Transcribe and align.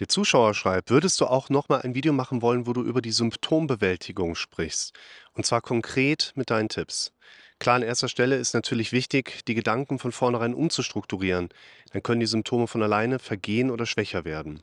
Der 0.00 0.08
Zuschauer 0.08 0.52
schreibt: 0.52 0.90
„Würdest 0.90 1.18
du 1.20 1.26
auch 1.26 1.48
noch 1.48 1.68
mal 1.70 1.80
ein 1.80 1.94
Video 1.94 2.12
machen 2.12 2.42
wollen, 2.42 2.66
wo 2.66 2.74
du 2.74 2.82
über 2.82 3.00
die 3.00 3.10
Symptombewältigung 3.12 4.34
sprichst, 4.34 4.92
und 5.32 5.46
zwar 5.46 5.62
konkret 5.62 6.32
mit 6.34 6.50
deinen 6.50 6.68
Tipps?“ 6.68 7.12
Klar, 7.58 7.76
an 7.76 7.82
erster 7.82 8.08
Stelle 8.08 8.36
ist 8.36 8.52
natürlich 8.52 8.92
wichtig, 8.92 9.44
die 9.46 9.54
Gedanken 9.54 9.98
von 9.98 10.12
vornherein 10.12 10.52
umzustrukturieren. 10.54 11.48
Dann 11.92 12.02
können 12.02 12.20
die 12.20 12.26
Symptome 12.26 12.66
von 12.66 12.82
alleine 12.82 13.18
vergehen 13.18 13.70
oder 13.70 13.86
schwächer 13.86 14.24
werden. 14.26 14.62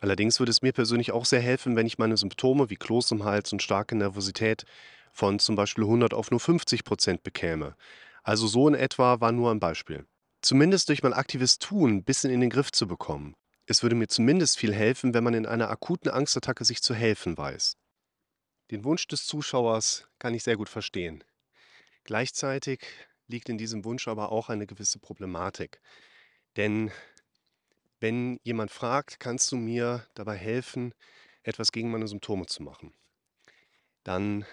Allerdings 0.00 0.40
würde 0.40 0.50
es 0.50 0.62
mir 0.62 0.72
persönlich 0.72 1.12
auch 1.12 1.24
sehr 1.26 1.40
helfen, 1.42 1.76
wenn 1.76 1.86
ich 1.86 1.98
meine 1.98 2.16
Symptome 2.16 2.70
wie 2.70 2.76
Kloß 2.76 3.12
im 3.12 3.24
Hals 3.24 3.52
und 3.52 3.62
starke 3.62 3.96
Nervosität 3.96 4.64
von 5.12 5.38
zum 5.40 5.56
Beispiel 5.56 5.84
100 5.84 6.14
auf 6.14 6.30
nur 6.30 6.40
50% 6.40 7.22
bekäme. 7.24 7.76
Also 8.24 8.46
so 8.48 8.68
in 8.68 8.74
etwa 8.74 9.20
war 9.20 9.32
nur 9.32 9.50
ein 9.52 9.60
Beispiel. 9.60 10.06
Zumindest 10.42 10.88
durch 10.90 11.02
mein 11.02 11.14
aktives 11.14 11.58
Tun 11.58 11.90
'n 11.98 12.04
bisschen 12.04 12.30
in 12.30 12.40
den 12.40 12.50
Griff 12.50 12.72
zu 12.72 12.88
bekommen. 12.88 13.36
Es 13.70 13.84
würde 13.84 13.94
mir 13.94 14.08
zumindest 14.08 14.58
viel 14.58 14.74
helfen, 14.74 15.14
wenn 15.14 15.22
man 15.22 15.32
in 15.32 15.46
einer 15.46 15.70
akuten 15.70 16.10
Angstattacke 16.10 16.64
sich 16.64 16.82
zu 16.82 16.92
helfen 16.92 17.38
weiß. 17.38 17.76
Den 18.70 18.84
Wunsch 18.84 19.06
des 19.08 19.26
Zuschauers 19.26 20.08
kann 20.18 20.34
ich 20.34 20.44
sehr 20.44 20.56
gut 20.56 20.68
verstehen. 20.68 21.24
Gleichzeitig 22.04 22.82
liegt 23.28 23.48
in 23.48 23.58
diesem 23.58 23.84
Wunsch 23.84 24.08
aber 24.08 24.32
auch 24.32 24.48
eine 24.50 24.66
gewisse 24.66 24.98
Problematik. 24.98 25.80
Denn 26.56 26.90
wenn 28.00 28.40
jemand 28.42 28.70
fragt: 28.70 29.20
„Kannst 29.20 29.52
du 29.52 29.56
mir 29.56 30.06
dabei 30.14 30.36
helfen, 30.36 30.94
etwas 31.42 31.70
gegen 31.70 31.90
meine 31.90 32.08
Symptome 32.08 32.46
zu 32.46 32.62
machen?“ 32.62 32.94
Dann 34.06 34.46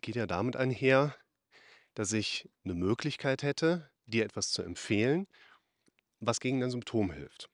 geht 0.00 0.16
ja 0.16 0.26
damit 0.26 0.56
einher, 0.56 1.16
dass 1.94 2.12
ich 2.12 2.48
'ne 2.64 2.74
Möglichkeit 2.74 3.42
hätte, 3.42 3.90
dir 4.06 4.24
etwas 4.24 4.50
zu 4.52 4.62
empfehlen, 4.62 5.26
was 6.20 6.40
gegen 6.40 6.60
dein 6.60 6.70
Symptom 6.70 7.12
hilft. 7.12 7.50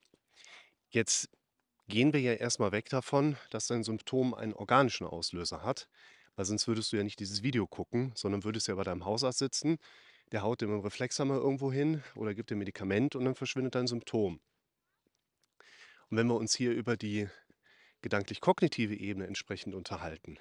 Jetzt 0.95 1.29
gehen 1.89 2.12
wir 2.12 2.21
ja 2.21 2.34
erst 2.34 2.61
mal 2.61 2.71
weg 2.71 2.89
davon, 2.89 3.37
dass 3.51 3.66
dein 3.66 3.83
Symptom 3.83 4.33
einen 4.33 4.53
organischen 4.53 5.09
Auslöser 5.09 5.64
hat, 5.64 5.89
weil 6.36 6.45
sonst 6.45 6.69
würdest 6.69 6.92
du 6.92 6.97
ja 6.97 7.03
nicht 7.03 7.19
dieses 7.19 7.42
Video 7.42 7.67
gucken, 7.67 8.12
sondern 8.14 8.45
würdest 8.45 8.69
ja 8.69 8.77
bei 8.77 8.84
deinem 8.84 9.05
Hausarzt 9.05 9.41
sitzen, 9.41 9.78
der 10.31 10.42
haut 10.42 10.61
dir 10.61 10.69
mit 10.69 10.77
'm 10.77 10.84
Reflexhammer 10.84 11.34
irgendwo 11.34 11.73
hin 11.73 12.05
oder 12.14 12.33
gibt 12.33 12.51
dir 12.51 12.55
Medikament 12.55 13.17
und 13.17 13.25
dann 13.25 13.34
verschwindet 13.34 13.75
dein 13.75 13.89
Symptom. 13.89 14.39
Und 16.11 16.17
wenn 16.17 16.28
wir 16.28 16.36
uns 16.36 16.55
hier 16.55 16.70
über 16.73 16.97
die 16.97 17.29
gedanklich-kognitive 18.03 18.95
Ebene 18.95 19.27
entsprechend 19.27 19.75
unterhalten, 19.75 20.39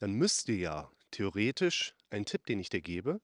dann 0.00 0.12
müsste 0.14 0.52
ja 0.52 0.90
theoretisch 1.12 1.94
ein 2.10 2.24
Tipp, 2.24 2.46
den 2.46 2.58
ich 2.58 2.70
dir 2.70 2.80
gebe 2.80 3.20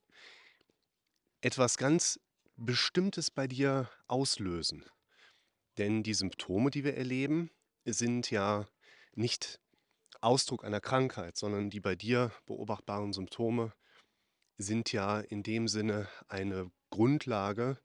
etwas 1.42 1.77
ganz 1.77 2.19
Bestimmtes 2.56 3.30
bei 3.30 3.47
dir 3.47 3.89
auslösen. 4.08 4.84
Denn 5.78 6.02
die 6.02 6.14
Symptome, 6.14 6.70
die 6.70 6.84
wir 6.84 6.96
erleben, 6.96 7.50
sind 7.84 8.30
ja 8.30 8.66
nicht 9.14 9.60
Ausdruck 10.20 10.64
einer 10.64 10.80
Krankheit, 10.80 11.36
sondern 11.36 11.70
die 11.70 11.80
bei 11.80 11.94
dir 11.94 12.32
beobachtbaren 12.46 13.12
Symptome 13.12 13.72
sind 14.56 14.92
ja 14.92 15.20
in 15.20 15.44
dem 15.44 15.68
Sinne 15.68 16.08
eine 16.26 16.70
Grundlage, 16.90 17.78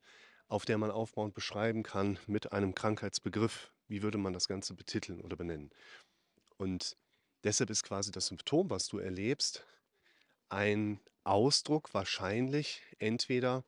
auf 0.47 0.65
der 0.65 0.79
man 0.79 0.89
aufbauend 0.89 1.35
beschreiben 1.35 1.83
kann 1.83 2.17
mit 2.25 2.51
einem 2.51 2.73
Krankheitsbegriff, 2.73 3.71
wie 3.87 4.01
würde 4.01 4.17
man 4.17 4.33
das 4.33 4.47
Ganze 4.47 4.73
betiteln 4.73 5.21
oder 5.21 5.35
benennen. 5.35 5.69
Und 6.57 6.97
deshalb 7.43 7.69
ist 7.69 7.83
quasi 7.83 8.11
das 8.11 8.27
Symptom, 8.27 8.71
was 8.71 8.87
du 8.87 8.97
erlebst, 8.97 9.67
ein 10.49 10.99
Ausdruck 11.23 11.93
wahrscheinlich 11.93 12.81
entweder 12.97 13.63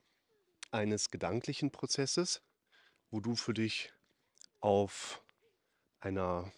eines 0.72 1.12
gedanklichen 1.12 1.72
Prozesses, 1.72 2.42
wo 3.12 3.20
du 3.20 3.36
für 3.36 3.54
dich 3.54 3.94
auf 4.66 5.22
einer 6.00 6.52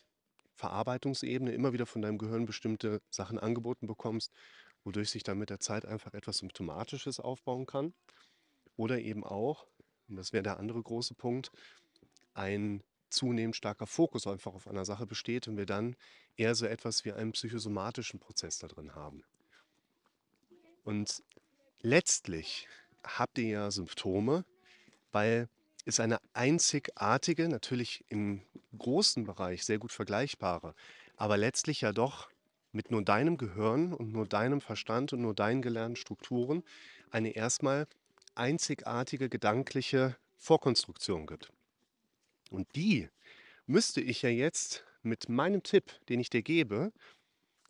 Verarbeitungsebene 0.55 1.51
immer 1.51 1.73
wieder 1.73 1.85
von 1.85 2.01
deinem 2.01 2.17
Gehirn 2.17 2.45
bestimmte 2.45 3.01
Sachen 3.09 3.37
angeboten 3.37 3.85
bekommst, 3.85 4.31
wodurch 4.85 5.09
sich 5.09 5.23
dann 5.23 5.37
mit 5.37 5.49
der 5.49 5.59
Zeit 5.59 5.85
einfach 5.85 6.13
etwas 6.13 6.37
Symptomatisches 6.37 7.19
aufbauen 7.19 7.65
kann. 7.65 7.93
Oder 8.77 8.99
eben 8.99 9.25
auch, 9.25 9.67
und 10.07 10.15
das 10.15 10.31
wäre 10.31 10.41
der 10.41 10.57
andere 10.57 10.81
große 10.81 11.15
Punkt, 11.15 11.51
ein 12.33 12.81
zunehmend 13.09 13.57
starker 13.57 13.87
Fokus 13.87 14.25
einfach 14.25 14.53
auf 14.53 14.69
einer 14.69 14.85
Sache 14.85 15.05
besteht 15.05 15.49
und 15.49 15.57
wir 15.57 15.65
dann 15.65 15.97
eher 16.37 16.55
so 16.55 16.65
etwas 16.65 17.03
wie 17.03 17.11
einen 17.11 17.33
psychosomatischen 17.33 18.21
Prozess 18.21 18.57
da 18.57 18.69
drin 18.69 18.95
haben. 18.95 19.25
Und 20.85 21.23
letztlich 21.81 22.69
habt 23.03 23.37
ihr 23.37 23.49
ja 23.49 23.69
Symptome, 23.69 24.45
weil 25.11 25.49
es 25.87 25.99
eine 25.99 26.19
einzigartige, 26.33 27.47
natürlich 27.49 28.03
im 28.09 28.41
großen 28.77 29.23
Bereich 29.23 29.65
sehr 29.65 29.79
gut 29.79 29.91
vergleichbare, 29.91 30.75
aber 31.15 31.37
letztlich 31.37 31.81
ja 31.81 31.93
doch 31.93 32.29
mit 32.71 32.91
nur 32.91 33.03
deinem 33.03 33.37
Gehirn 33.37 33.93
und 33.93 34.11
nur 34.11 34.27
deinem 34.27 34.61
Verstand 34.61 35.13
und 35.13 35.21
nur 35.21 35.33
deinen 35.33 35.61
gelernten 35.61 35.95
Strukturen 35.95 36.63
eine 37.09 37.31
erst 37.31 37.63
mal 37.63 37.87
einzigartige 38.35 39.29
gedankliche 39.29 40.17
Vorkonstruktion 40.37 41.25
gibt. 41.25 41.51
Und 42.51 42.67
die 42.75 43.09
müsste 43.65 44.01
ich 44.01 44.21
ja 44.21 44.29
jetzt 44.29 44.85
mit 45.01 45.29
meinem 45.29 45.63
Tipp, 45.63 45.91
den 46.09 46.19
ich 46.19 46.29
dir 46.29 46.41
gebe, 46.41 46.91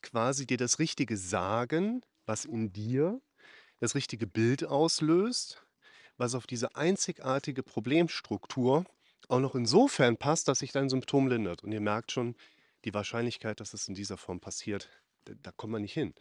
quasi 0.02 0.46
dir 0.46 0.58
das 0.58 0.80
Richtige 0.80 1.18
sagen, 1.18 2.02
was 2.26 2.46
in 2.46 2.74
dir 2.74 3.22
das 3.80 3.96
richtige 3.96 4.28
Bild 4.28 4.66
auslöst, 4.66 5.64
was 6.18 6.36
auf 6.36 6.48
diese 6.48 6.76
einzigartige 6.76 7.64
Problemstruktur 7.64 8.86
auch 9.30 9.40
noch 9.40 9.56
insofern 9.56 10.18
passt, 10.18 10.48
dass 10.48 10.60
sich 10.60 10.72
dein 10.72 10.90
Symptom 10.90 11.28
lindert. 11.28 11.64
Und 11.64 11.72
ihr 11.72 11.82
merkt 11.82 12.12
schon, 12.12 12.36
die 12.86 12.94
Wahrscheinlichkeit, 12.94 13.60
dass 13.60 13.74
es 13.74 13.88
in 13.88 13.96
dieser 13.96 14.18
Form 14.18 14.40
passiert, 14.40 14.90
d 15.28 15.36
da 15.42 15.52
kommt 15.52 15.74
man 15.74 15.82
nicht 15.82 15.94
hin. 15.94 16.14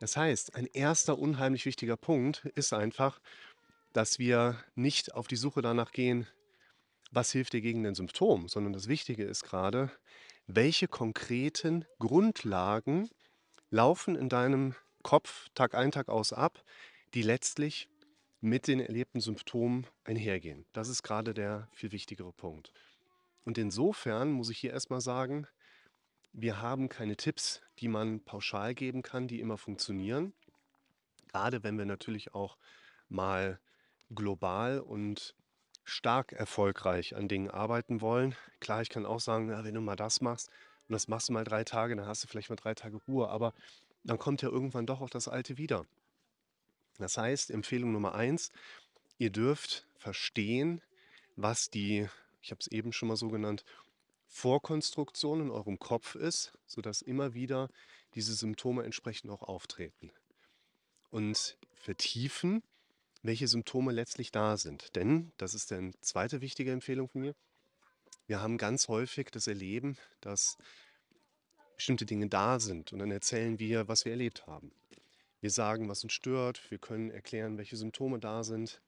Das 0.00 0.16
heißt, 0.16 0.54
ein 0.54 0.66
erster 0.66 1.18
unheimlich 1.18 1.66
wichtiger 1.66 1.96
Punkt 1.96 2.44
ist 2.54 2.72
einfach, 2.72 3.20
dass 3.92 4.18
wir 4.18 4.56
nicht 4.74 5.14
auf 5.14 5.26
die 5.26 5.36
Suche 5.36 5.60
danach 5.60 5.92
gehen: 5.92 6.26
„Was 7.10 7.32
hilft 7.32 7.52
dir 7.52 7.60
gegen 7.60 7.82
dein 7.82 7.94
Symptom?“, 7.94 8.48
sondern 8.48 8.72
das 8.72 8.88
Wichtige 8.88 9.24
ist 9.24 9.44
grade: 9.44 9.90
Welche 10.46 10.88
konkreten 10.88 11.84
Grundlagen 11.98 13.10
laufen 13.70 14.14
in 14.16 14.28
deinem 14.28 14.74
Kopf 15.02 15.48
Tag 15.54 15.74
ein, 15.74 15.90
Tag 15.90 16.08
aus 16.08 16.32
ab, 16.32 16.62
die 17.14 17.22
letztlich 17.22 17.88
mit 18.40 18.66
den 18.68 18.80
erlebten 18.80 19.20
Symptomen 19.20 19.86
einhergehen? 20.04 20.66
Das 20.72 20.88
ist 20.88 21.02
grade 21.02 21.34
der 21.34 21.68
viel 21.72 21.92
wichtigere 21.92 22.32
Punkt. 22.32 22.72
Und 23.44 23.58
insofern 23.58 24.32
muss 24.32 24.50
ich 24.50 24.58
hier 24.58 24.72
erst 24.72 24.90
mal 24.90 25.00
sagen, 25.00 25.46
wir 26.32 26.60
haben 26.62 26.88
keine 26.88 27.16
Tipps, 27.16 27.62
die 27.80 27.88
man 27.88 28.24
pauschal 28.24 28.74
geben 28.74 29.02
kann, 29.02 29.28
die 29.28 29.40
immer 29.40 29.58
funktionieren. 29.58 30.34
Grade 31.32 31.62
wenn 31.62 31.78
wir 31.78 31.86
natürlich 31.86 32.34
auch 32.34 32.58
mal 33.08 33.60
global 34.10 34.80
und 34.80 35.34
stark 35.84 36.32
erfolgreich 36.32 37.16
an 37.16 37.28
Dingen 37.28 37.50
arbeiten 37.50 38.00
wollen. 38.02 38.34
Klar, 38.60 38.82
ich 38.82 38.90
kann 38.90 39.06
auch 39.06 39.20
sagen: 39.20 39.50
„Ja, 39.50 39.64
wenn 39.64 39.74
du 39.74 39.80
mal 39.80 39.96
das 39.96 40.20
machst 40.20 40.50
und 40.88 40.92
das 40.92 41.08
machst 41.08 41.28
du 41.28 41.32
mal 41.32 41.44
3 41.44 41.64
Tage, 41.64 41.96
dann 41.96 42.06
hast 42.06 42.24
du 42.24 42.28
vielleicht 42.28 42.50
mal 42.50 42.56
3 42.56 42.74
Tage 42.74 42.96
Ruhe“, 43.08 43.28
aber 43.30 43.54
dann 44.04 44.18
kommt 44.18 44.42
ja 44.42 44.48
irgendwann 44.50 44.86
doch 44.86 45.00
auch 45.00 45.10
das 45.10 45.28
Alte 45.28 45.58
wieder. 45.58 45.86
Das 46.98 47.16
heißt, 47.16 47.50
Empfehlung 47.50 47.92
Nummer 47.92 48.14
1: 48.14 48.50
Ihr 49.18 49.30
dürft 49.30 49.86
verstehen, 49.96 50.82
was 51.36 51.70
die 51.70 52.08
ich 52.48 52.50
habe 52.50 52.60
es 52.60 52.68
eben 52.68 52.94
schon 52.94 53.08
mal 53.08 53.16
so 53.16 53.28
genannt, 53.28 53.64
Vorkonstruktion 54.26 55.42
in 55.42 55.50
eurem 55.50 55.78
Kopf 55.78 56.14
ist, 56.14 56.52
sodass 56.66 57.02
immer 57.02 57.34
wieder 57.34 57.68
diese 58.14 58.34
Symptome 58.34 58.84
entsprechend 58.84 59.30
auch 59.30 59.42
auftreten. 59.42 60.10
Und 61.10 61.58
vertiefen, 61.74 62.62
welche 63.22 63.48
Symptome 63.48 63.92
letztlich 63.92 64.30
da 64.30 64.56
sind. 64.56 64.96
Denn, 64.96 65.32
das 65.36 65.54
ist 65.54 65.70
dann 65.70 65.94
zweite 66.00 66.40
wichtige 66.40 66.72
Empfehlung 66.72 67.08
von 67.08 67.22
mir, 67.22 67.34
wir 68.26 68.40
haben 68.40 68.58
ganz 68.58 68.88
häufig 68.88 69.28
das 69.30 69.46
Erleben, 69.46 69.96
dass 70.20 70.58
bestimmte 71.76 72.04
Dinge 72.04 72.28
da 72.28 72.60
sind 72.60 72.92
und 72.92 72.98
dann 72.98 73.10
erzählen 73.10 73.58
wir, 73.58 73.88
was 73.88 74.04
wir 74.04 74.12
erlebt 74.12 74.46
haben. 74.46 74.72
Wir 75.40 75.50
sagen, 75.50 75.88
was 75.88 76.02
uns 76.02 76.12
stört, 76.12 76.60
wir 76.70 76.78
können 76.78 77.10
erklären, 77.10 77.58
welche 77.58 77.76
Symptome 77.76 78.18
da 78.18 78.42
sind. 78.42 78.80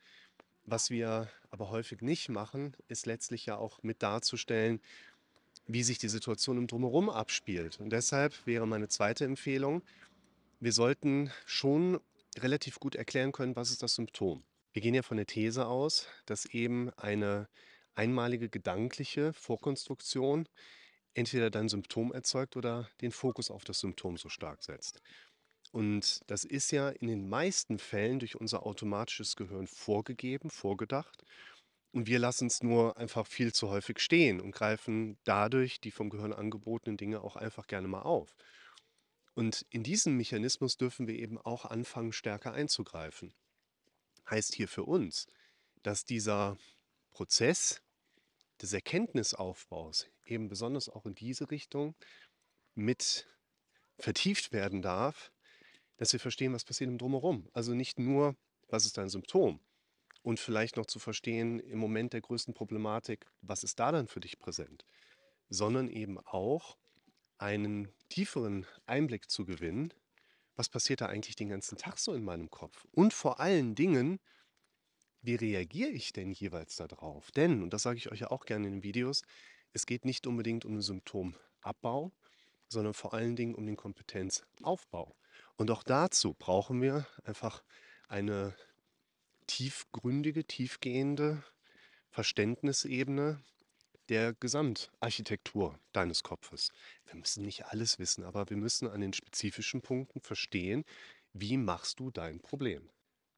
Was 0.65 0.91
wir 0.91 1.29
aber 1.51 1.71
häufig 1.71 2.01
nicht 2.01 2.29
machen, 2.29 2.77
ist 2.89 3.07
letztlich 3.07 3.47
ja 3.47 3.57
auch 3.57 3.83
mit 3.83 4.03
darzustellen, 4.03 4.81
wie 5.67 5.85
sich 5.85 5.99
die 5.99 6.09
Situation 6.09 6.59
im 6.59 6.67
Drumherum 6.67 7.09
abspielt. 7.09 7.79
Und 7.79 7.91
deshalb 7.91 8.47
wäre 8.47 8.67
meine 8.67 8.89
zweite 8.89 9.25
Empfehlung: 9.25 9.83
Wir 10.59 10.73
sollten 10.73 11.31
schon 11.47 12.01
relativ 12.39 12.81
gut 12.81 12.97
erklären 12.97 13.33
können, 13.33 13.55
was 13.57 13.71
ist 13.71 13.83
das 13.83 13.95
Symptom? 13.95 14.43
Wir 14.73 14.83
gehen 14.83 14.95
ja 14.95 15.03
von 15.03 15.17
der 15.17 15.27
These 15.27 15.67
aus, 15.67 16.07
dass 16.27 16.47
eben 16.47 16.91
eine 16.91 17.49
einmalige 17.95 18.49
gedankliche 18.49 19.33
Vorkonstruktion 19.33 20.49
entweder 21.15 21.51
dein 21.51 21.69
Symptom 21.69 22.13
erzeugt 22.13 22.57
oder 22.57 22.89
den 23.01 23.11
Fokus 23.11 23.51
auf 23.51 23.65
das 23.65 23.81
Symptom 23.81 24.17
so 24.17 24.29
stark 24.29 24.63
setzt. 24.63 25.01
Und 25.73 26.23
das 26.27 26.45
ist 26.45 26.73
ja 26.73 26.89
in 26.89 27.09
den 27.09 27.29
meisten 27.29 27.79
Fällen 27.79 28.19
durch 28.19 28.37
unser 28.37 28.67
automatisches 28.67 29.37
Gehirn 29.37 29.67
vorgegeben, 29.67 30.51
vorgedacht. 30.51 31.25
Und 31.93 32.07
wir 32.07 32.19
lassen 32.19 32.47
es 32.47 32.63
nur 32.63 32.97
einfach 32.97 33.27
viel 33.27 33.53
zu 33.53 33.69
häufig 33.69 34.01
stehen 34.01 34.41
und 34.41 34.53
greifen 34.53 35.19
dadurch 35.25 35.81
die 35.81 35.91
vom 35.91 36.11
Gehirn 36.11 36.33
angebotenen 36.33 36.97
Dinge 36.97 37.21
auch 37.21 37.37
einfach 37.37 37.67
gerne 37.67 37.89
mal 37.89 38.03
auf. 38.03 38.37
Und 39.35 39.65
in 39.71 39.83
diesen 39.83 40.17
Mechanismus 40.17 40.77
dürfen 40.77 41.07
wir 41.07 41.15
eben 41.15 41.39
auch 41.39 41.65
anfangen, 41.65 42.13
stärker 42.13 42.53
einzugreifen. 42.53 43.33
Heißt 44.29 44.55
hier 44.55 44.69
für 44.69 44.85
uns, 44.85 45.27
dass 45.83 46.05
dieser 46.05 46.59
Prozess 47.11 47.81
des 48.61 48.73
Erkenntnisaufbaus 48.73 50.07
eben 50.27 50.49
besonders 50.49 50.89
auch 50.89 51.07
in 51.07 51.15
diese 51.15 51.51
Richtung 51.51 51.95
mit 52.75 53.27
vertieft 53.99 54.53
werden 54.53 54.83
darf, 54.83 55.33
dass 56.01 56.15
wir 56.15 56.21
verstehen, 56.21 56.55
was 56.55 56.65
passiert 56.65 56.89
im 56.89 56.97
Drumherum. 56.97 57.47
Also 57.53 57.75
nicht 57.75 57.99
nur, 57.99 58.35
was 58.69 58.87
ist 58.87 58.97
dein 58.97 59.11
Symptom 59.11 59.61
und 60.23 60.41
vielleicht 60.41 60.79
noch 60.79 60.87
zu 60.87 60.99
verstehen 60.99 61.61
im 61.61 61.79
Moment 61.79 62.15
der 62.15 62.23
größten 62.23 62.55
Problematik, 62.55 63.27
was 63.43 63.65
ist 63.65 63.79
da 63.79 63.93
dann 63.93 64.09
für 64.09 64.21
dich 64.21 64.39
präsent, 64.39 64.87
sondern 65.51 65.89
eben 65.91 66.19
auch 66.19 66.79
einen 67.37 67.93
tieferen 68.09 68.65
Einblick 68.87 69.29
zu 69.29 69.45
gewinnen, 69.45 69.93
was 70.57 70.71
passiert 70.71 71.03
da 71.03 71.07
eigentlich 71.07 71.37
den 71.37 71.51
ganzen 71.51 71.77
Tag 71.77 71.99
so 71.99 72.15
in 72.15 72.25
meinem 72.25 72.49
Kopf 72.49 72.87
und 72.93 73.13
vor 73.13 73.39
allen 73.39 73.75
Dingen, 73.75 74.21
wie 75.21 75.35
reagiere 75.35 75.91
ich 75.91 76.15
denn 76.15 76.33
jeweils 76.33 76.77
darauf? 76.77 77.31
Denn, 77.33 77.63
und 77.63 77.75
das 77.75 77.83
sage 77.83 77.99
ich 77.99 78.11
euch 78.11 78.21
ja 78.21 78.31
auch 78.31 78.47
gerne 78.47 78.69
in 78.69 78.73
den 78.73 78.83
Videos, 78.83 79.21
es 79.75 79.85
geht 79.85 80.07
nicht 80.07 80.27
unbedingt 80.27 80.65
um 80.65 80.73
den 80.73 80.81
Symptomabbau, 80.81 82.15
sondern 82.69 82.95
vor 82.95 83.13
allen 83.13 83.37
Dingen 83.37 83.55
um 83.55 83.67
den 83.67 83.77
Kompetenzaufbau. 83.77 85.15
Und 85.61 85.71
auch 85.71 85.83
dazu 85.83 86.33
brauchen 86.33 86.81
wir 86.81 87.07
einfach 87.23 87.63
eine 88.09 88.55
tiefgründige, 89.47 90.47
tiefgehende 90.47 91.45
Verständnisebene 92.09 93.43
der 94.09 94.33
Gesamtarchitektur 94.33 95.79
deines 95.93 96.23
Kopfes. 96.23 96.71
Wir 97.05 97.17
müssen 97.17 97.45
nicht 97.45 97.67
alles 97.67 97.99
wissen, 97.99 98.25
aber 98.25 98.49
wir 98.49 98.57
müssen 98.57 98.89
an 98.89 99.03
den 99.03 99.13
spezifischen 99.13 99.83
Punkten 99.83 100.23
verstehen, 100.23 100.83
wie 101.35 101.59
machst 101.59 102.01
du 102.01 102.11
dein 102.11 102.41
Problem. 102.41 102.89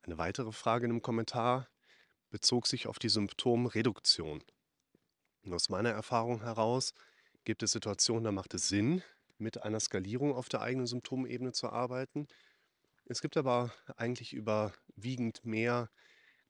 Eine 0.02 0.16
weitere 0.16 0.52
Frage 0.52 0.84
in 0.84 0.92
einem 0.92 1.02
Kommentar 1.02 1.68
bezog 2.30 2.68
sich 2.68 2.86
auf 2.86 3.00
die 3.00 3.08
Symptomreduktion. 3.08 4.44
Und 5.42 5.52
aus 5.52 5.70
meiner 5.70 5.90
Erfahrung 5.90 6.42
heraus 6.42 6.94
gibt 7.42 7.64
es 7.64 7.72
Situationen, 7.72 8.22
da 8.22 8.30
macht 8.30 8.54
es 8.54 8.68
Sinn, 8.68 9.02
mit 9.42 9.62
einer 9.62 9.80
Skalierung 9.80 10.34
auf 10.34 10.48
der 10.48 10.62
eigenen 10.62 10.86
Symptomebene 10.86 11.52
zu 11.52 11.68
arbeiten. 11.68 12.26
Es 13.04 13.20
gibt 13.20 13.36
aber 13.36 13.74
eigentlich 13.96 14.32
überwiegend 14.32 15.44
mehr 15.44 15.90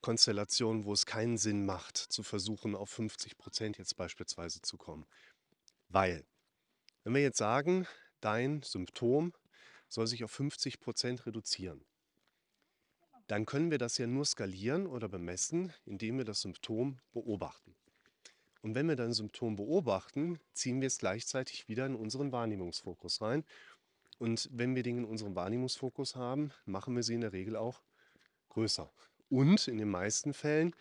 Konstellationen, 0.03 0.85
wo 0.85 0.93
es 0.93 1.07
keinen 1.07 1.39
Sinn 1.39 1.65
macht, 1.65 1.97
zu 1.97 2.23
versuchen, 2.23 2.75
auf 2.75 2.91
50 2.91 3.39
Prozent 3.39 3.79
jetzt 3.79 3.97
beispielsweise 3.97 4.61
zu 4.61 4.77
kommen. 4.77 5.07
Weil, 5.89 6.25
wenn 7.05 7.15
wir 7.15 7.23
jetzt 7.23 7.39
sagen, 7.39 7.87
dein 8.21 8.63
Symptom 8.63 9.33
soll 9.89 10.07
sich 10.07 10.25
auf 10.25 10.31
50 10.31 10.81
Prozent 10.81 11.27
reduzieren, 11.27 11.85
dann 13.29 13.47
können 13.47 13.71
wir 13.71 13.79
das 13.79 13.99
ja 13.99 14.07
nur 14.07 14.25
skalieren 14.25 14.87
oder 14.87 15.09
bemessen, 15.09 15.73
indem 15.85 16.19
wir 16.19 16.25
das 16.25 16.41
Symptom 16.41 16.99
beobachten. 17.13 17.72
Und 18.63 18.75
wenn 18.77 18.89
wir 18.89 18.97
dann 18.97 19.13
Symptom 19.13 19.57
beobachten, 19.57 20.39
ziehen 20.53 20.81
wir 20.81 20.87
es 20.87 20.99
gleichzeitig 20.99 21.69
wieder 21.69 21.85
in 21.85 21.97
unseren 21.97 22.33
Wahrnehmungsfokus 22.33 23.21
rein. 23.21 23.45
Und 24.19 24.49
wenn 24.53 24.77
wir 24.77 24.85
Dinge 24.85 25.01
in 25.01 25.05
unserem 25.05 25.35
Wahrnehmungsfokus 25.35 26.15
haben, 26.15 26.53
machen 26.65 26.95
wir 26.95 27.03
sie 27.03 27.15
in 27.15 27.23
der 27.23 27.33
Regel 27.33 27.57
auch 27.57 27.83
größer. 28.51 28.91
Und 29.29 29.67
in 29.67 29.79
den 29.79 29.91
meisten 29.91 30.33
Fällen 30.33 30.77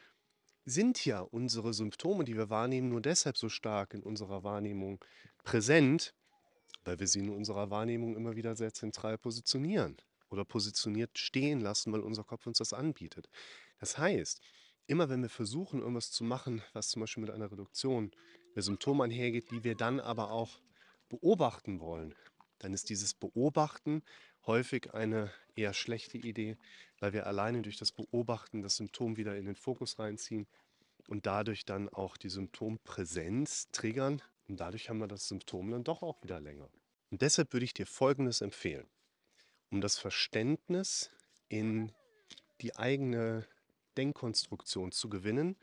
sind 0.64 1.04
ja 1.06 1.22
unsere 1.22 1.74
Symptome, 1.74 2.24
die 2.24 2.38
wir 2.38 2.52
wahrnehmen, 2.52 2.90
nur 2.90 3.02
deshalb 3.02 3.38
so 3.38 3.50
stark 3.50 3.96
in 3.96 4.04
unserer 4.04 4.44
Wahrnehmung 4.44 5.04
präsent, 5.44 6.14
weil 6.84 7.00
wir 7.00 7.08
sie 7.08 7.20
in 7.20 7.30
unserer 7.30 7.72
Wahrnehmung 7.72 8.16
immer 8.16 8.36
wieder 8.36 8.56
sehr 8.56 8.74
zentral 8.74 9.18
positionieren 9.18 9.98
oder 10.30 10.46
positioniert 10.46 11.18
stehen 11.18 11.60
lassen, 11.60 11.92
weil 11.94 12.02
unser 12.02 12.24
Kopf 12.24 12.46
uns 12.46 12.60
das 12.60 12.74
anbietet. 12.74 13.28
Das 13.80 13.98
heißt, 13.98 14.42
immer 14.88 15.10
wenn 15.10 15.22
wir 15.22 15.30
versuchen, 15.30 15.80
irgendwas 15.80 16.12
zu 16.12 16.24
machen, 16.24 16.62
was 16.74 16.90
zum 16.90 17.02
Beispiel 17.02 17.22
mit 17.22 17.32
einer 17.32 17.52
Reduktion 17.52 18.12
der 18.56 18.64
Symptome 18.64 19.04
einhergeht, 19.04 19.52
die 19.52 19.64
wir 19.64 19.76
dann 19.76 20.00
aber 20.00 20.32
auch 20.32 20.60
beobachten 21.10 21.80
wollen, 21.80 22.16
dann 22.60 22.74
ist 22.74 22.90
dieses 22.90 23.14
Beobachten 23.14 24.04
häufig 24.46 24.94
eine 24.94 25.32
eher 25.56 25.74
schlechte 25.74 26.18
Idee, 26.18 26.58
weil 27.00 27.14
wir 27.14 27.28
alleine 27.28 27.62
durch 27.62 27.78
das 27.78 27.92
Beobachten 27.92 28.62
das 28.62 28.78
Symptom 28.78 29.18
wieder 29.18 29.36
in 29.36 29.46
den 29.46 29.56
Fokus 29.56 30.00
reinziehen 30.00 30.48
und 31.08 31.26
dadurch 31.26 31.66
dann 31.66 31.90
auch 31.90 32.18
die 32.18 32.30
Symptompräsenz 32.30 33.70
triggern. 33.72 34.22
Und 34.48 34.60
dadurch 34.60 34.90
haben 34.90 35.00
wir 35.00 35.08
das 35.08 35.28
Symptom 35.28 35.72
dann 35.72 35.84
doch 35.84 36.02
auch 36.02 36.22
wieder 36.24 36.40
länger. 36.40 36.70
Und 37.10 37.22
deshalb 37.22 37.54
würde 37.54 37.66
ich 37.66 37.74
dir 37.74 37.86
Folgendes 37.86 38.42
empfehlen. 38.42 38.88
Um 39.70 39.82
das 39.82 39.98
Verständnis 39.98 41.10
in 41.50 41.92
die 42.62 42.76
eigene 42.76 43.48
Denkkonstruktion 43.98 44.92
zu 44.92 45.10
gewinnen, 45.10 45.56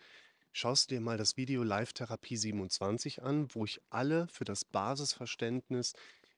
schaust 0.52 0.90
du 0.90 0.94
dir 0.94 1.00
mal 1.00 1.18
das 1.18 1.36
Video 1.36 1.62
Live-Therapie 1.62 2.36
27 2.36 3.22
an, 3.22 3.48
wo 3.54 3.64
ich 3.64 3.80
alle 3.90 4.28
für 4.28 4.44
das 4.44 4.64
Basisverständnis 4.64 5.94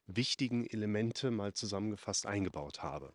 wichtigen 0.06 0.66
Elemente 0.66 1.30
mal 1.30 1.54
zusammengefasst 1.54 2.26
eingebaut 2.26 2.82
habe. 2.82 3.12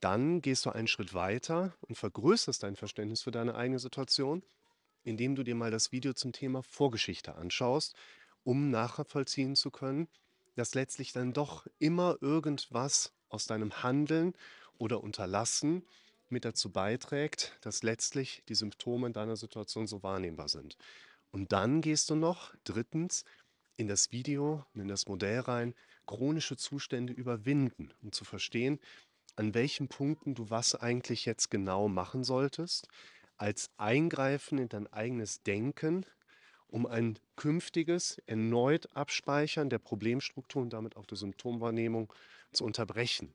Dann 0.00 0.42
gehst 0.42 0.66
du 0.66 0.70
einen 0.70 0.88
Schritt 0.88 1.14
weiter 1.14 1.74
und 1.80 1.96
vergrößerst 1.96 2.62
dein 2.62 2.76
Verständnis 2.76 3.22
für 3.22 3.30
deine 3.30 3.54
eigene 3.54 3.78
Situation, 3.78 4.42
indem 5.02 5.34
du 5.34 5.42
dir 5.42 5.54
mal 5.54 5.70
das 5.70 5.92
Video 5.92 6.12
zum 6.12 6.32
Thema 6.32 6.62
Vorgeschichte 6.62 7.36
anschaust, 7.36 7.94
um 8.42 8.70
nachvollziehen 8.70 9.56
zu 9.56 9.70
können, 9.70 10.08
dass 10.56 10.74
letztlich 10.74 11.12
dann 11.12 11.32
doch 11.32 11.66
immer 11.78 12.16
irgendwas 12.20 13.12
aus 13.28 13.46
deinem 13.46 13.82
Handeln 13.82 14.34
oder 14.78 15.02
Unterlassen 15.02 15.84
mit 16.34 16.44
dazu 16.44 16.70
beiträgt, 16.70 17.56
dass 17.62 17.82
letztlich 17.82 18.42
die 18.48 18.54
Symptome 18.54 19.06
in 19.06 19.12
deiner 19.14 19.36
Situation 19.36 19.86
so 19.86 20.02
wahrnehmbar 20.02 20.48
sind. 20.48 20.76
Und 21.30 21.52
dann 21.52 21.80
gehst 21.80 22.10
du 22.10 22.16
noch 22.16 22.54
drittens 22.64 23.24
in 23.76 23.88
das 23.88 24.12
Video, 24.12 24.64
in 24.74 24.88
das 24.88 25.06
Modell 25.06 25.40
rein, 25.40 25.74
chronische 26.06 26.56
Zustände 26.56 27.12
überwinden, 27.12 27.92
um 28.02 28.12
zu 28.12 28.24
verstehen, 28.24 28.78
an 29.36 29.54
welchen 29.54 29.88
Punkten 29.88 30.34
du 30.34 30.50
was 30.50 30.74
eigentlich 30.74 31.24
jetzt 31.24 31.50
genau 31.50 31.88
machen 31.88 32.22
solltest, 32.22 32.88
als 33.36 33.70
Eingreifen 33.78 34.58
in 34.58 34.68
dein 34.68 34.86
eigenes 34.92 35.42
Denken, 35.42 36.04
um 36.68 36.86
ein 36.86 37.18
künftiges 37.36 38.18
erneut 38.26 38.94
Abspeichern 38.94 39.70
der 39.70 39.78
Problemstruktur 39.78 40.62
und 40.62 40.72
damit 40.72 40.96
auch 40.96 41.06
der 41.06 41.18
Symptomwahrnehmung 41.18 42.12
zu 42.52 42.64
unterbrechen. 42.64 43.34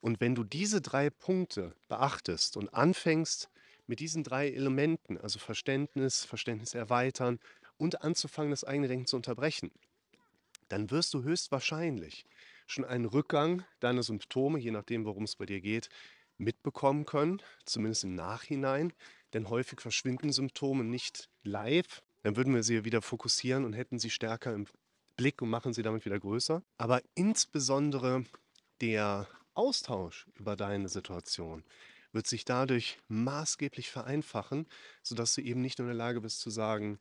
Und 0.00 0.20
wenn 0.20 0.34
du 0.34 0.44
diese 0.44 0.80
drei 0.80 1.10
Punkte 1.10 1.74
beachtest 1.88 2.56
und 2.56 2.72
anfängst 2.72 3.50
mit 3.86 4.00
diesen 4.00 4.24
drei 4.24 4.50
Elementen, 4.50 5.18
also 5.18 5.38
Verständnis, 5.38 6.24
Verständnis 6.24 6.74
erweitern 6.74 7.38
und 7.76 8.02
anzufangen, 8.02 8.50
das 8.50 8.64
eigene 8.64 8.88
Denken 8.88 9.06
zu 9.06 9.16
unterbrechen, 9.16 9.70
dann 10.68 10.90
wirst 10.90 11.14
du 11.14 11.22
höchstwahrscheinlich 11.22 12.24
schon 12.66 12.84
einen 12.84 13.04
Rückgang 13.04 13.64
deiner 13.80 14.02
Symptome, 14.02 14.58
je 14.58 14.72
nachdem, 14.72 15.04
worum 15.04 15.24
es 15.24 15.36
bei 15.36 15.46
dir 15.46 15.60
geht, 15.60 15.88
mitbekommen 16.38 17.04
können, 17.04 17.40
zumindest 17.64 18.04
im 18.04 18.14
Nachhinein. 18.14 18.92
Denn 19.32 19.48
häufig 19.48 19.80
verschwinden 19.80 20.32
Symptome 20.32 20.84
nicht 20.84 21.28
live. 21.42 22.02
Dann 22.22 22.36
würden 22.36 22.54
wir 22.54 22.62
sie 22.62 22.84
wieder 22.84 23.02
fokussieren 23.02 23.64
und 23.64 23.72
hätten 23.72 23.98
sie 23.98 24.10
stärker 24.10 24.52
im 24.52 24.66
Blick 25.16 25.40
und 25.40 25.48
machen 25.48 25.72
sie 25.72 25.82
damit 25.82 26.04
wieder 26.04 26.18
größer. 26.18 26.62
Aber 26.76 27.02
insbesondere 27.14 28.24
der 28.80 29.28
Austausch 29.56 30.26
über 30.34 30.56
deine 30.56 30.88
Situation 30.88 31.64
wird 32.12 32.26
sich 32.26 32.44
dadurch 32.44 32.98
maßgeblich 33.08 33.90
vereinfachen, 33.90 34.66
sodass 35.02 35.34
du 35.34 35.42
eben 35.42 35.60
nicht 35.60 35.78
nur 35.78 35.86
in 35.86 35.96
der 35.96 36.06
Lage 36.06 36.20
bist 36.20 36.40
zu 36.40 36.50
sagen, 36.50 36.98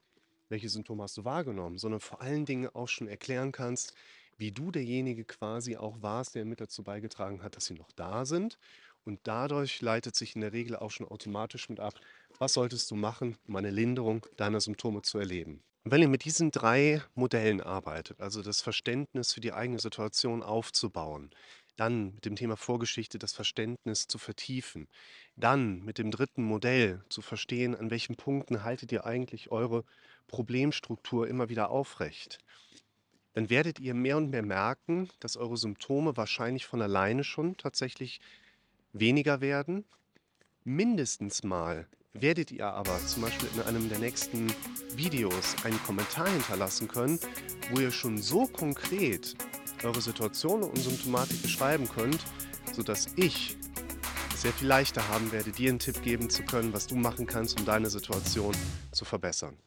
welche 0.50 0.69
Symptome 0.69 1.03
hast 1.03 1.17
du 1.17 1.25
wahrgenommen, 1.25 1.77
sondern 1.77 2.01
vor 2.01 2.21
allen 2.21 2.45
Dingen 2.45 2.69
auch 2.74 2.88
schon 2.88 3.07
erklären 3.07 3.51
kannst, 3.51 3.93
wie 4.38 4.51
du 4.51 4.71
derjenige 4.71 5.25
quasi 5.25 5.77
auch 5.77 6.01
warst, 6.01 6.35
der 6.35 6.45
mit 6.45 6.62
dazu 6.62 6.83
beigetragen 6.83 7.41
hat, 7.41 7.55
dass 7.55 7.65
sie 7.65 7.74
noch 7.74 7.91
da 7.93 8.25
sind. 8.25 8.57
Und 9.05 9.19
dadurch 9.24 9.81
leitet 9.81 10.15
sich 10.15 10.35
in 10.35 10.41
der 10.41 10.51
Regel 10.51 10.75
auch 10.75 10.91
schon 10.91 11.07
automatisch 11.07 11.69
mit 11.69 11.79
ab, 11.79 11.93
was 12.39 12.53
solltest 12.53 12.89
du 12.91 12.95
machen, 12.95 13.38
um 13.47 13.55
eine 13.55 13.69
Linderung 13.69 14.25
deiner 14.35 14.59
Symptome 14.59 15.03
zu 15.03 15.19
erleben. 15.19 15.63
Und 15.83 15.91
wenn 15.91 16.01
ihr 16.01 16.07
mit 16.07 16.25
diesen 16.25 16.50
drei 16.50 17.03
Modellen 17.13 17.62
arbeitet, 17.62 18.19
also 18.19 18.41
das 18.41 18.62
Verständnis 18.62 19.33
für 19.33 19.41
die 19.41 19.53
eigene 19.53 19.79
Situation 19.79 20.41
aufzubauen, 20.41 21.29
dann 21.75 22.15
mit 22.15 22.25
dem 22.25 22.36
Thema 22.36 22.58
Vorgeschichte 22.58 23.20
das 23.20 23.34
Verständnis 23.34 24.08
zu 24.08 24.17
vertiefen, 24.17 24.88
dann 25.36 25.84
mit 25.84 25.98
dem 25.98 26.12
dritten 26.12 26.44
Modell 26.44 27.03
zu 27.10 27.22
verstehen, 27.22 27.75
an 27.75 27.91
welchen 27.91 28.15
Punkten 28.15 28.63
haltet 28.63 28.91
ihr 28.91 29.05
eigentlich 29.05 29.51
eure 29.51 29.84
Problemstruktur 30.27 31.27
immer 31.27 31.50
wieder 31.50 31.70
aufrecht, 31.70 32.39
dann 33.34 33.50
werdet 33.50 33.79
ihr 33.79 33.94
mehr 33.94 34.15
und 34.15 34.29
mehr 34.29 34.44
merken, 34.44 35.10
dass 35.20 35.36
eure 35.36 35.58
Symptome 35.58 36.15
wahrscheinlich 36.15 36.65
von 36.65 36.82
alleine 36.82 37.25
schon 37.25 37.58
tatsächlich 37.58 38.22
weniger 38.94 39.41
werden, 39.41 39.84
mindestens 40.63 41.44
mal 41.44 41.88
werdet 42.13 42.51
ihr 42.51 42.65
aber 42.65 42.98
zum 43.05 43.24
Beispiel 43.24 43.50
in 43.55 43.62
einem 43.63 43.89
der 43.89 44.00
nächsten 44.00 44.48
Videos 44.96 45.55
einen 45.65 45.82
Kommentar 45.84 46.29
hinterlassen 46.29 46.88
können, 46.88 47.20
wo 47.72 47.79
ihr 47.82 47.91
schon 47.91 48.17
so 48.17 48.48
konkret 48.48 49.36
eure 49.85 50.01
Situation 50.01 50.63
und 50.63 50.77
Symptomatik 50.77 51.41
beschreiben 51.41 51.87
könnt, 51.87 52.19
sodass 52.73 53.07
ich 53.15 53.57
es 54.33 54.41
sehr 54.41 54.53
viel 54.53 54.67
leichter 54.67 55.07
haben 55.09 55.31
werde, 55.31 55.51
dir 55.51 55.69
einen 55.69 55.79
Tipp 55.79 56.01
geben 56.01 56.29
zu 56.29 56.43
können, 56.43 56.73
was 56.73 56.87
du 56.87 56.95
machen 56.95 57.25
kannst, 57.25 57.59
um 57.59 57.65
deine 57.65 57.89
Situation 57.89 58.55
zu 58.91 59.05
verbessern. 59.05 59.57